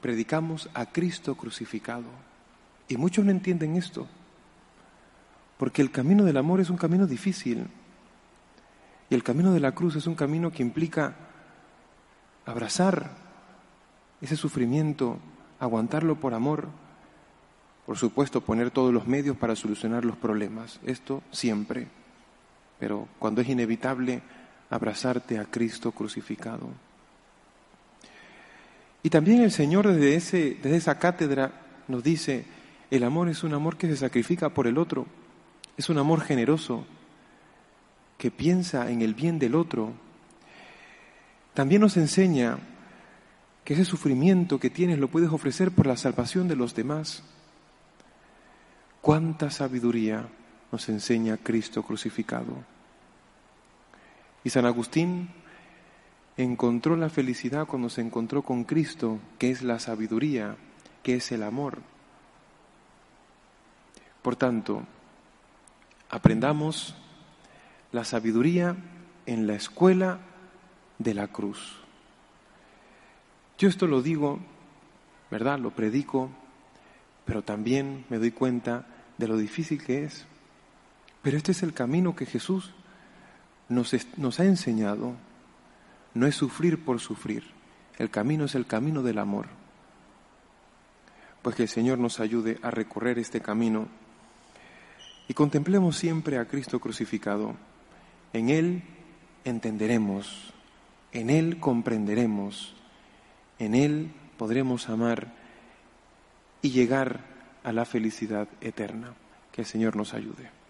Predicamos 0.00 0.68
a 0.74 0.86
Cristo 0.86 1.36
crucificado. 1.36 2.06
Y 2.88 2.96
muchos 2.96 3.24
no 3.24 3.30
entienden 3.30 3.76
esto. 3.76 4.08
Porque 5.58 5.82
el 5.82 5.90
camino 5.90 6.24
del 6.24 6.38
amor 6.38 6.60
es 6.60 6.70
un 6.70 6.78
camino 6.78 7.06
difícil. 7.06 7.68
Y 9.10 9.14
el 9.14 9.22
camino 9.22 9.52
de 9.52 9.60
la 9.60 9.72
cruz 9.72 9.94
es 9.94 10.06
un 10.06 10.14
camino 10.14 10.50
que 10.50 10.62
implica 10.62 11.14
abrazar 12.46 13.10
ese 14.22 14.36
sufrimiento, 14.36 15.18
aguantarlo 15.60 16.18
por 16.18 16.32
amor, 16.32 16.68
por 17.86 17.98
supuesto 17.98 18.40
poner 18.40 18.70
todos 18.70 18.92
los 18.92 19.06
medios 19.06 19.36
para 19.36 19.56
solucionar 19.56 20.04
los 20.04 20.16
problemas, 20.16 20.80
esto 20.86 21.22
siempre, 21.30 21.88
pero 22.78 23.08
cuando 23.18 23.40
es 23.40 23.48
inevitable, 23.48 24.22
abrazarte 24.70 25.38
a 25.38 25.44
Cristo 25.44 25.92
crucificado. 25.92 26.68
Y 29.02 29.10
también 29.10 29.42
el 29.42 29.50
Señor 29.50 29.88
desde, 29.88 30.14
ese, 30.14 30.56
desde 30.62 30.76
esa 30.76 30.98
cátedra 30.98 31.52
nos 31.88 32.02
dice, 32.02 32.44
el 32.90 33.04
amor 33.04 33.28
es 33.28 33.42
un 33.42 33.54
amor 33.54 33.76
que 33.76 33.88
se 33.88 33.96
sacrifica 33.96 34.50
por 34.50 34.66
el 34.66 34.78
otro. 34.78 35.06
Es 35.76 35.88
un 35.88 35.98
amor 35.98 36.20
generoso 36.20 36.84
que 38.18 38.30
piensa 38.30 38.90
en 38.90 39.02
el 39.02 39.14
bien 39.14 39.38
del 39.38 39.54
otro. 39.54 39.92
También 41.54 41.80
nos 41.80 41.96
enseña 41.96 42.58
que 43.64 43.74
ese 43.74 43.84
sufrimiento 43.84 44.60
que 44.60 44.70
tienes 44.70 44.98
lo 44.98 45.08
puedes 45.08 45.30
ofrecer 45.30 45.70
por 45.70 45.86
la 45.86 45.96
salvación 45.96 46.48
de 46.48 46.56
los 46.56 46.74
demás. 46.74 47.22
Cuánta 49.02 49.50
sabiduría 49.50 50.28
nos 50.70 50.88
enseña 50.88 51.36
Cristo 51.36 51.82
crucificado. 51.82 52.54
Y 54.44 54.50
San 54.50 54.64
Agustín 54.64 55.28
encontró 56.36 56.96
la 56.96 57.10
felicidad 57.10 57.66
cuando 57.66 57.90
se 57.90 58.00
encontró 58.00 58.42
con 58.42 58.62
Cristo, 58.62 59.18
que 59.40 59.50
es 59.50 59.62
la 59.62 59.80
sabiduría, 59.80 60.56
que 61.02 61.16
es 61.16 61.32
el 61.32 61.42
amor. 61.42 61.80
Por 64.22 64.36
tanto, 64.36 64.84
aprendamos 66.08 66.94
la 67.90 68.04
sabiduría 68.04 68.76
en 69.26 69.48
la 69.48 69.54
escuela 69.54 70.20
de 70.98 71.14
la 71.14 71.26
cruz. 71.26 71.76
Yo 73.58 73.68
esto 73.68 73.88
lo 73.88 74.00
digo, 74.00 74.38
¿verdad? 75.28 75.58
Lo 75.58 75.72
predico, 75.72 76.30
pero 77.24 77.42
también 77.42 78.04
me 78.08 78.18
doy 78.18 78.30
cuenta 78.30 78.86
de 79.22 79.28
lo 79.28 79.36
difícil 79.36 79.80
que 79.80 80.02
es. 80.02 80.26
Pero 81.22 81.36
este 81.36 81.52
es 81.52 81.62
el 81.62 81.72
camino 81.72 82.16
que 82.16 82.26
Jesús 82.26 82.72
nos, 83.68 83.94
ha 84.40 84.44
enseñado. 84.44 85.14
No 86.12 86.26
es 86.26 86.34
sufrir 86.34 86.84
por 86.84 86.98
sufrir. 86.98 87.44
El 87.98 88.10
camino 88.10 88.46
es 88.46 88.56
el 88.56 88.66
camino 88.66 89.04
del 89.04 89.20
amor. 89.20 89.46
Pues 91.40 91.54
que 91.54 91.62
el 91.62 91.68
Señor 91.68 91.98
nos 91.98 92.18
ayude 92.18 92.58
a 92.62 92.72
recorrer 92.72 93.20
este 93.20 93.40
camino 93.40 93.86
y 95.28 95.34
contemplemos 95.34 95.96
siempre 95.96 96.38
a 96.38 96.46
Cristo 96.46 96.80
crucificado. 96.80 97.54
En 98.32 98.48
Él 98.48 98.82
entenderemos, 99.44 100.52
en 101.12 101.30
Él 101.30 101.60
comprenderemos, 101.60 102.74
en 103.60 103.76
Él 103.76 104.10
podremos 104.36 104.88
amar 104.88 105.32
y 106.60 106.70
llegar 106.70 107.31
a 107.64 107.72
la 107.72 107.84
felicidad 107.84 108.48
eterna. 108.60 109.14
Que 109.52 109.62
el 109.62 109.66
Señor 109.66 109.96
nos 109.96 110.14
ayude. 110.14 110.61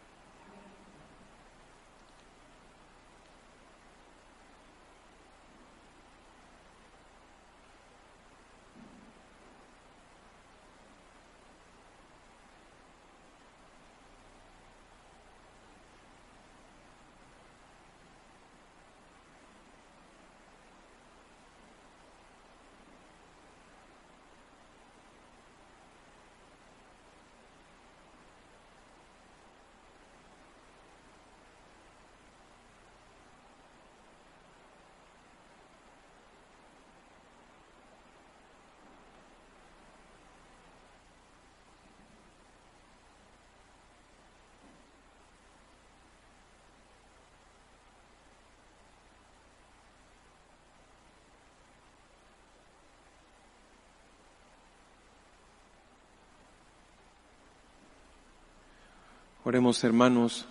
Oremos 59.45 59.83
hermanos 59.83 60.47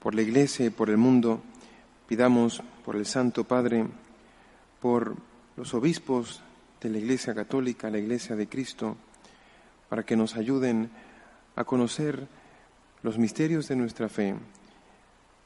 por 0.00 0.16
la 0.16 0.22
Iglesia 0.22 0.66
y 0.66 0.70
por 0.70 0.90
el 0.90 0.96
mundo. 0.96 1.40
Pidamos 2.08 2.60
por 2.84 2.96
el 2.96 3.06
Santo 3.06 3.44
Padre, 3.44 3.86
por 4.80 5.14
los 5.56 5.72
obispos 5.74 6.42
de 6.80 6.90
la 6.90 6.98
Iglesia 6.98 7.36
Católica, 7.36 7.88
la 7.88 7.98
Iglesia 7.98 8.34
de 8.34 8.48
Cristo, 8.48 8.96
para 9.88 10.02
que 10.02 10.16
nos 10.16 10.34
ayuden 10.34 10.90
a 11.54 11.62
conocer 11.62 12.26
los 13.04 13.16
misterios 13.16 13.68
de 13.68 13.76
nuestra 13.76 14.08
fe, 14.08 14.34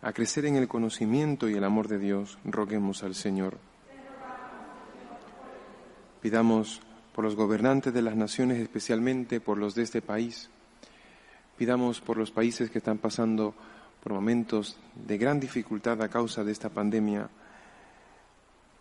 a 0.00 0.14
crecer 0.14 0.46
en 0.46 0.56
el 0.56 0.66
conocimiento 0.66 1.50
y 1.50 1.54
el 1.54 1.64
amor 1.64 1.88
de 1.88 1.98
Dios. 1.98 2.38
Roguemos 2.46 3.02
al 3.02 3.14
Señor. 3.14 3.58
Pidamos 6.22 6.80
por 7.14 7.26
los 7.26 7.36
gobernantes 7.36 7.92
de 7.92 8.00
las 8.00 8.16
naciones, 8.16 8.58
especialmente 8.58 9.38
por 9.38 9.58
los 9.58 9.74
de 9.74 9.82
este 9.82 10.00
país, 10.00 10.48
Pidamos 11.56 12.00
por 12.02 12.18
los 12.18 12.30
países 12.30 12.70
que 12.70 12.78
están 12.78 12.98
pasando 12.98 13.54
por 14.02 14.12
momentos 14.12 14.76
de 14.94 15.16
gran 15.16 15.40
dificultad 15.40 16.00
a 16.02 16.08
causa 16.08 16.44
de 16.44 16.52
esta 16.52 16.68
pandemia. 16.68 17.28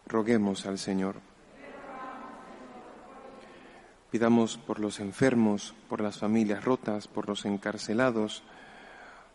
Roguemos 0.07 0.65
al 0.65 0.77
Señor. 0.77 1.15
Pidamos 4.11 4.57
por 4.57 4.79
los 4.79 4.99
enfermos, 4.99 5.73
por 5.89 6.01
las 6.01 6.19
familias 6.19 6.63
rotas, 6.63 7.07
por 7.07 7.27
los 7.27 7.45
encarcelados, 7.45 8.43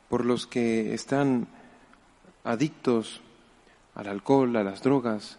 por 0.08 0.24
los 0.24 0.46
que 0.46 0.94
están 0.94 1.48
adictos 2.44 3.20
al 3.94 4.08
alcohol, 4.08 4.54
a 4.56 4.64
las 4.64 4.82
drogas, 4.82 5.38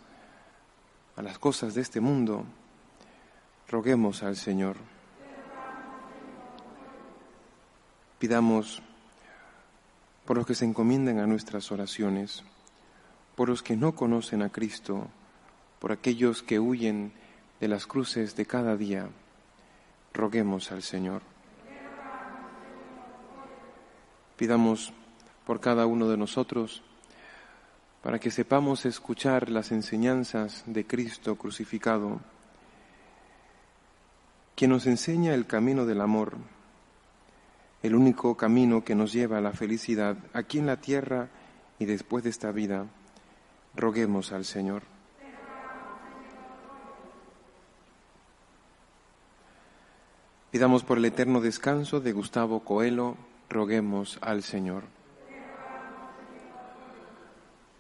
a 1.16 1.22
las 1.22 1.40
cosas 1.40 1.76
de 1.76 1.82
este 1.82 2.02
mundo. 2.02 2.46
Roguemos 3.68 4.24
al 4.24 4.36
Señor. 4.36 4.91
Pidamos 8.22 8.84
por 10.28 10.38
los 10.38 10.46
que 10.46 10.54
se 10.54 10.64
encomiendan 10.64 11.18
a 11.18 11.26
nuestras 11.26 11.72
oraciones, 11.72 12.44
por 13.36 13.50
los 13.50 13.64
que 13.64 13.76
no 13.76 13.96
conocen 13.96 14.44
a 14.44 14.50
Cristo, 14.50 15.08
por 15.80 15.92
aquellos 15.92 16.44
que 16.44 16.60
huyen 16.60 17.14
de 17.60 17.68
las 17.68 17.88
cruces 17.88 18.36
de 18.36 18.46
cada 18.46 18.78
día. 18.78 19.08
Roguemos 20.14 20.72
al 20.72 20.84
Señor. 20.84 21.24
Pidamos 24.38 24.94
por 25.48 25.60
cada 25.60 25.88
uno 25.88 26.08
de 26.08 26.18
nosotros 26.18 26.84
para 28.04 28.20
que 28.20 28.30
sepamos 28.30 28.86
escuchar 28.86 29.50
las 29.50 29.72
enseñanzas 29.72 30.62
de 30.68 30.86
Cristo 30.86 31.38
crucificado, 31.38 32.22
quien 34.56 34.70
nos 34.70 34.86
enseña 34.86 35.34
el 35.34 35.48
camino 35.48 35.88
del 35.88 36.02
amor 36.02 36.38
el 37.84 37.96
único 37.96 38.36
camino 38.38 38.84
que 38.84 38.96
nos 38.96 39.12
lleva 39.12 39.40
a 39.40 39.42
la 39.42 39.54
felicidad 39.54 40.18
aquí 40.34 40.60
en 40.60 40.68
la 40.68 40.78
tierra 40.78 41.30
y 41.80 41.86
después 41.86 42.24
de 42.24 42.30
esta 42.30 42.52
vida. 42.52 42.86
Roguemos 43.76 44.32
al 44.32 44.46
Señor. 44.46 44.84
Pidamos 50.52 50.84
por 50.84 50.98
el 50.98 51.06
eterno 51.06 51.40
descanso 51.40 52.02
de 52.02 52.12
Gustavo 52.12 52.60
Coelho, 52.60 53.16
roguemos 53.50 54.20
al 54.22 54.44
Señor. 54.44 54.84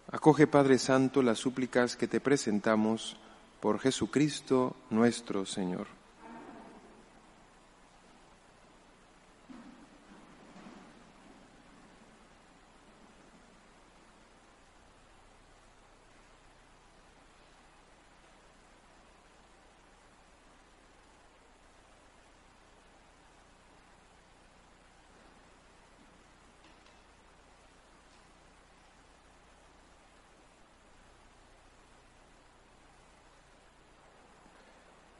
Acoge, 0.09 0.47
Padre 0.47 0.77
Santo, 0.77 1.21
las 1.21 1.37
súplicas 1.37 1.95
que 1.95 2.07
te 2.07 2.19
presentamos 2.19 3.17
por 3.59 3.79
Jesucristo 3.79 4.75
nuestro 4.89 5.45
Señor. 5.45 6.00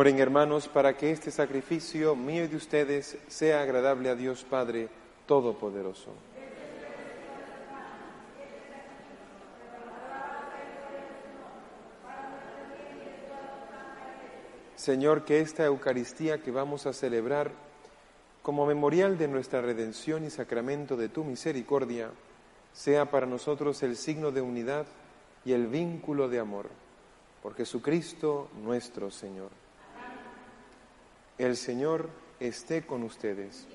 Oren 0.00 0.18
hermanos 0.18 0.66
para 0.66 0.96
que 0.96 1.10
este 1.10 1.30
sacrificio 1.30 2.16
mío 2.16 2.44
y 2.44 2.46
de 2.46 2.56
ustedes 2.56 3.18
sea 3.28 3.60
agradable 3.60 4.08
a 4.08 4.14
Dios 4.14 4.46
Padre 4.48 4.88
Todopoderoso. 5.26 6.14
Señor, 14.74 15.26
que 15.26 15.40
esta 15.40 15.66
Eucaristía 15.66 16.42
que 16.42 16.50
vamos 16.50 16.86
a 16.86 16.94
celebrar 16.94 17.50
como 18.40 18.64
memorial 18.64 19.18
de 19.18 19.28
nuestra 19.28 19.60
redención 19.60 20.24
y 20.24 20.30
sacramento 20.30 20.96
de 20.96 21.10
tu 21.10 21.24
misericordia, 21.24 22.10
sea 22.72 23.10
para 23.10 23.26
nosotros 23.26 23.82
el 23.82 23.98
signo 23.98 24.30
de 24.30 24.40
unidad 24.40 24.86
y 25.44 25.52
el 25.52 25.66
vínculo 25.66 26.30
de 26.30 26.38
amor. 26.38 26.70
Por 27.42 27.54
Jesucristo 27.54 28.48
nuestro 28.64 29.10
Señor. 29.10 29.59
El 31.40 31.56
Señor 31.56 32.10
esté 32.38 32.82
con 32.82 33.02
ustedes. 33.02 33.66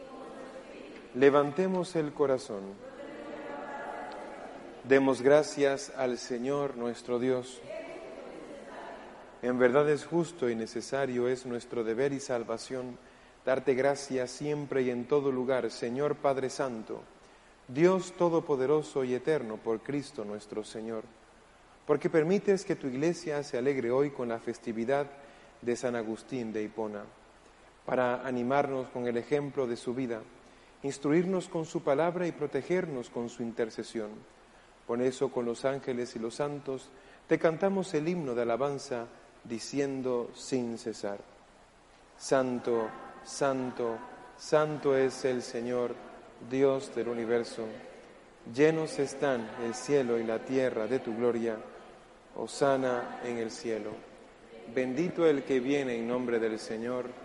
Levantemos 1.16 1.96
el 1.96 2.14
corazón. 2.14 2.62
Demos 4.84 5.24
gracias 5.24 5.92
al 5.98 6.20
Señor 6.20 6.78
nuestro 6.78 7.18
Dios. 7.18 7.60
En 9.42 9.58
verdad 9.58 9.90
es 9.90 10.06
justo 10.06 10.48
y 10.48 10.54
necesario, 10.54 11.28
es 11.28 11.48
nuestro 11.48 11.84
deber 11.84 12.14
y 12.14 12.20
salvación 12.20 13.00
darte 13.44 13.74
gracias 13.74 14.30
siempre 14.30 14.84
y 14.84 14.92
en 14.92 15.06
todo 15.06 15.32
lugar, 15.32 15.72
Señor 15.72 16.18
Padre 16.18 16.52
Santo, 16.52 17.02
Dios 17.68 18.14
Todopoderoso 18.16 19.04
y 19.04 19.16
Eterno, 19.16 19.58
por 19.58 19.80
Cristo 19.80 20.24
nuestro 20.24 20.64
Señor, 20.64 21.04
porque 21.88 22.12
permites 22.12 22.64
que 22.64 22.76
tu 22.76 22.86
iglesia 22.86 23.42
se 23.42 23.58
alegre 23.58 23.90
hoy 23.90 24.12
con 24.12 24.30
la 24.30 24.38
festividad 24.38 25.08
de 25.64 25.76
San 25.76 25.96
Agustín 25.96 26.54
de 26.54 26.62
Hipona 26.62 27.06
para 27.86 28.26
animarnos 28.26 28.88
con 28.90 29.08
el 29.08 29.18
ejemplo 29.18 29.68
de 29.68 29.78
su 29.78 29.94
vida, 29.94 30.22
instruirnos 30.84 31.48
con 31.48 31.66
su 31.66 31.82
palabra 31.82 32.28
y 32.28 32.32
protegernos 32.32 33.10
con 33.10 33.30
su 33.30 33.44
intercesión. 33.44 34.10
Por 34.88 35.02
eso 35.02 35.30
con 35.30 35.46
los 35.46 35.66
ángeles 35.66 36.16
y 36.16 36.20
los 36.20 36.36
santos 36.36 36.90
te 37.28 37.40
cantamos 37.40 37.94
el 37.94 38.08
himno 38.08 38.36
de 38.36 38.44
alabanza 38.44 39.08
diciendo 39.44 40.32
sin 40.36 40.78
cesar, 40.78 41.20
Santo, 42.18 42.88
Santo, 43.24 43.98
Santo 44.38 44.96
es 44.98 45.26
el 45.26 45.42
Señor, 45.42 45.96
Dios 46.50 46.94
del 46.96 47.08
universo. 47.08 47.66
Llenos 48.54 49.00
están 49.00 49.50
el 49.64 49.74
cielo 49.74 50.20
y 50.20 50.24
la 50.24 50.40
tierra 50.40 50.88
de 50.88 51.00
tu 51.00 51.16
gloria. 51.16 51.58
Osana 52.38 53.22
en 53.24 53.38
el 53.38 53.50
cielo. 53.50 53.92
Bendito 54.74 55.26
el 55.26 55.44
que 55.44 55.60
viene 55.60 55.96
en 55.96 56.08
nombre 56.08 56.38
del 56.38 56.60
Señor 56.60 57.25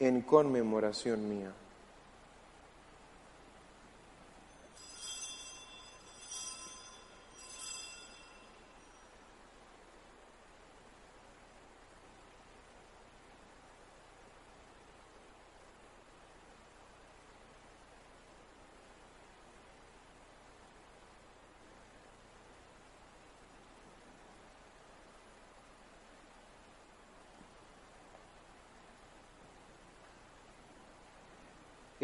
en 0.00 0.22
conmemoración 0.22 1.28
mía. 1.28 1.52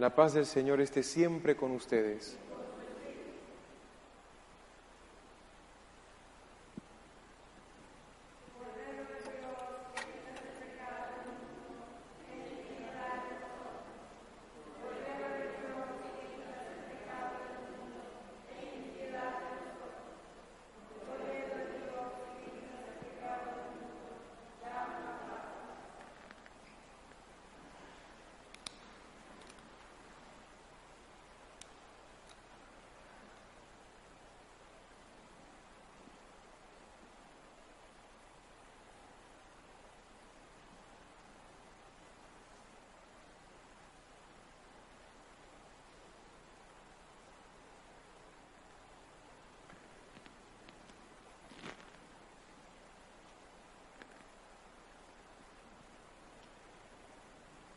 La 0.00 0.14
paz 0.14 0.32
del 0.32 0.46
Señor 0.46 0.80
esté 0.80 1.02
siempre 1.02 1.56
con 1.56 1.72
ustedes. 1.72 2.38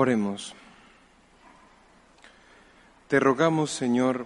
Oremos. 0.00 0.54
Te 3.08 3.20
rogamos, 3.20 3.70
Señor, 3.70 4.24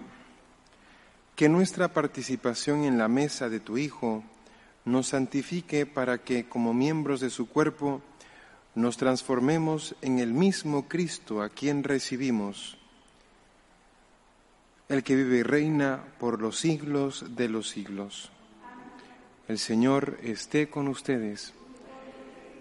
que 1.35 1.49
nuestra 1.49 1.89
participación 1.89 2.85
en 2.85 2.97
la 2.97 3.09
mesa 3.09 3.49
de 3.49 3.59
tu 3.59 3.77
Hijo 3.77 4.23
nos 4.85 5.07
santifique 5.07 5.85
para 5.85 6.19
que, 6.19 6.47
como 6.47 6.73
miembros 6.73 7.19
de 7.19 7.29
su 7.29 7.49
cuerpo, 7.49 8.01
nos 8.73 8.95
transformemos 8.95 9.97
en 10.01 10.19
el 10.19 10.31
mismo 10.31 10.87
Cristo 10.87 11.41
a 11.41 11.49
quien 11.49 11.83
recibimos, 11.83 12.77
el 14.87 15.03
que 15.03 15.17
vive 15.17 15.39
y 15.39 15.43
reina 15.43 16.05
por 16.19 16.41
los 16.41 16.57
siglos 16.57 17.35
de 17.35 17.49
los 17.49 17.67
siglos. 17.67 18.31
El 19.49 19.59
Señor 19.59 20.19
esté 20.23 20.69
con 20.69 20.87
ustedes 20.87 21.53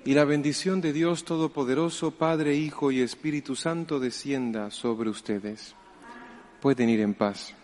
y 0.07 0.13
la 0.13 0.25
bendición 0.25 0.83
de 0.83 0.93
Dios 0.93 1.25
Todopoderoso, 1.25 2.11
Padre, 2.11 2.55
Hijo 2.55 2.93
y 2.93 3.01
Espíritu 3.01 3.57
Santo, 3.57 3.99
descienda 3.99 4.71
sobre 4.71 5.09
ustedes. 5.09 5.75
Pueden 6.61 6.91
ir 6.91 7.01
en 7.01 7.15
paz. 7.15 7.55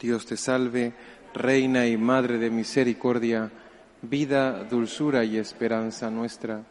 Dios 0.00 0.26
te 0.26 0.36
salve 0.36 0.92
Reina 1.32 1.86
y 1.86 1.96
Madre 1.96 2.38
de 2.38 2.50
Misericordia, 2.50 3.52
vida, 4.02 4.64
dulzura 4.64 5.24
y 5.24 5.36
esperanza 5.36 6.10
nuestra. 6.10 6.62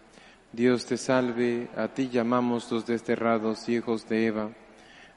Dios 0.51 0.85
te 0.85 0.97
salve, 0.97 1.69
a 1.77 1.87
ti 1.87 2.09
llamamos 2.09 2.69
los 2.71 2.85
desterrados 2.85 3.69
hijos 3.69 4.07
de 4.09 4.25
Eva, 4.25 4.49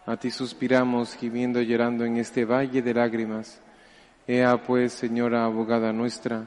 a 0.06 0.16
ti 0.16 0.30
suspiramos 0.30 1.14
gimiendo 1.16 1.60
y 1.60 1.66
llorando 1.66 2.04
en 2.04 2.16
este 2.18 2.44
valle 2.44 2.82
de 2.82 2.94
lágrimas. 2.94 3.60
Ea 4.28 4.62
pues, 4.62 4.92
Señora 4.92 5.44
abogada 5.44 5.92
nuestra, 5.92 6.46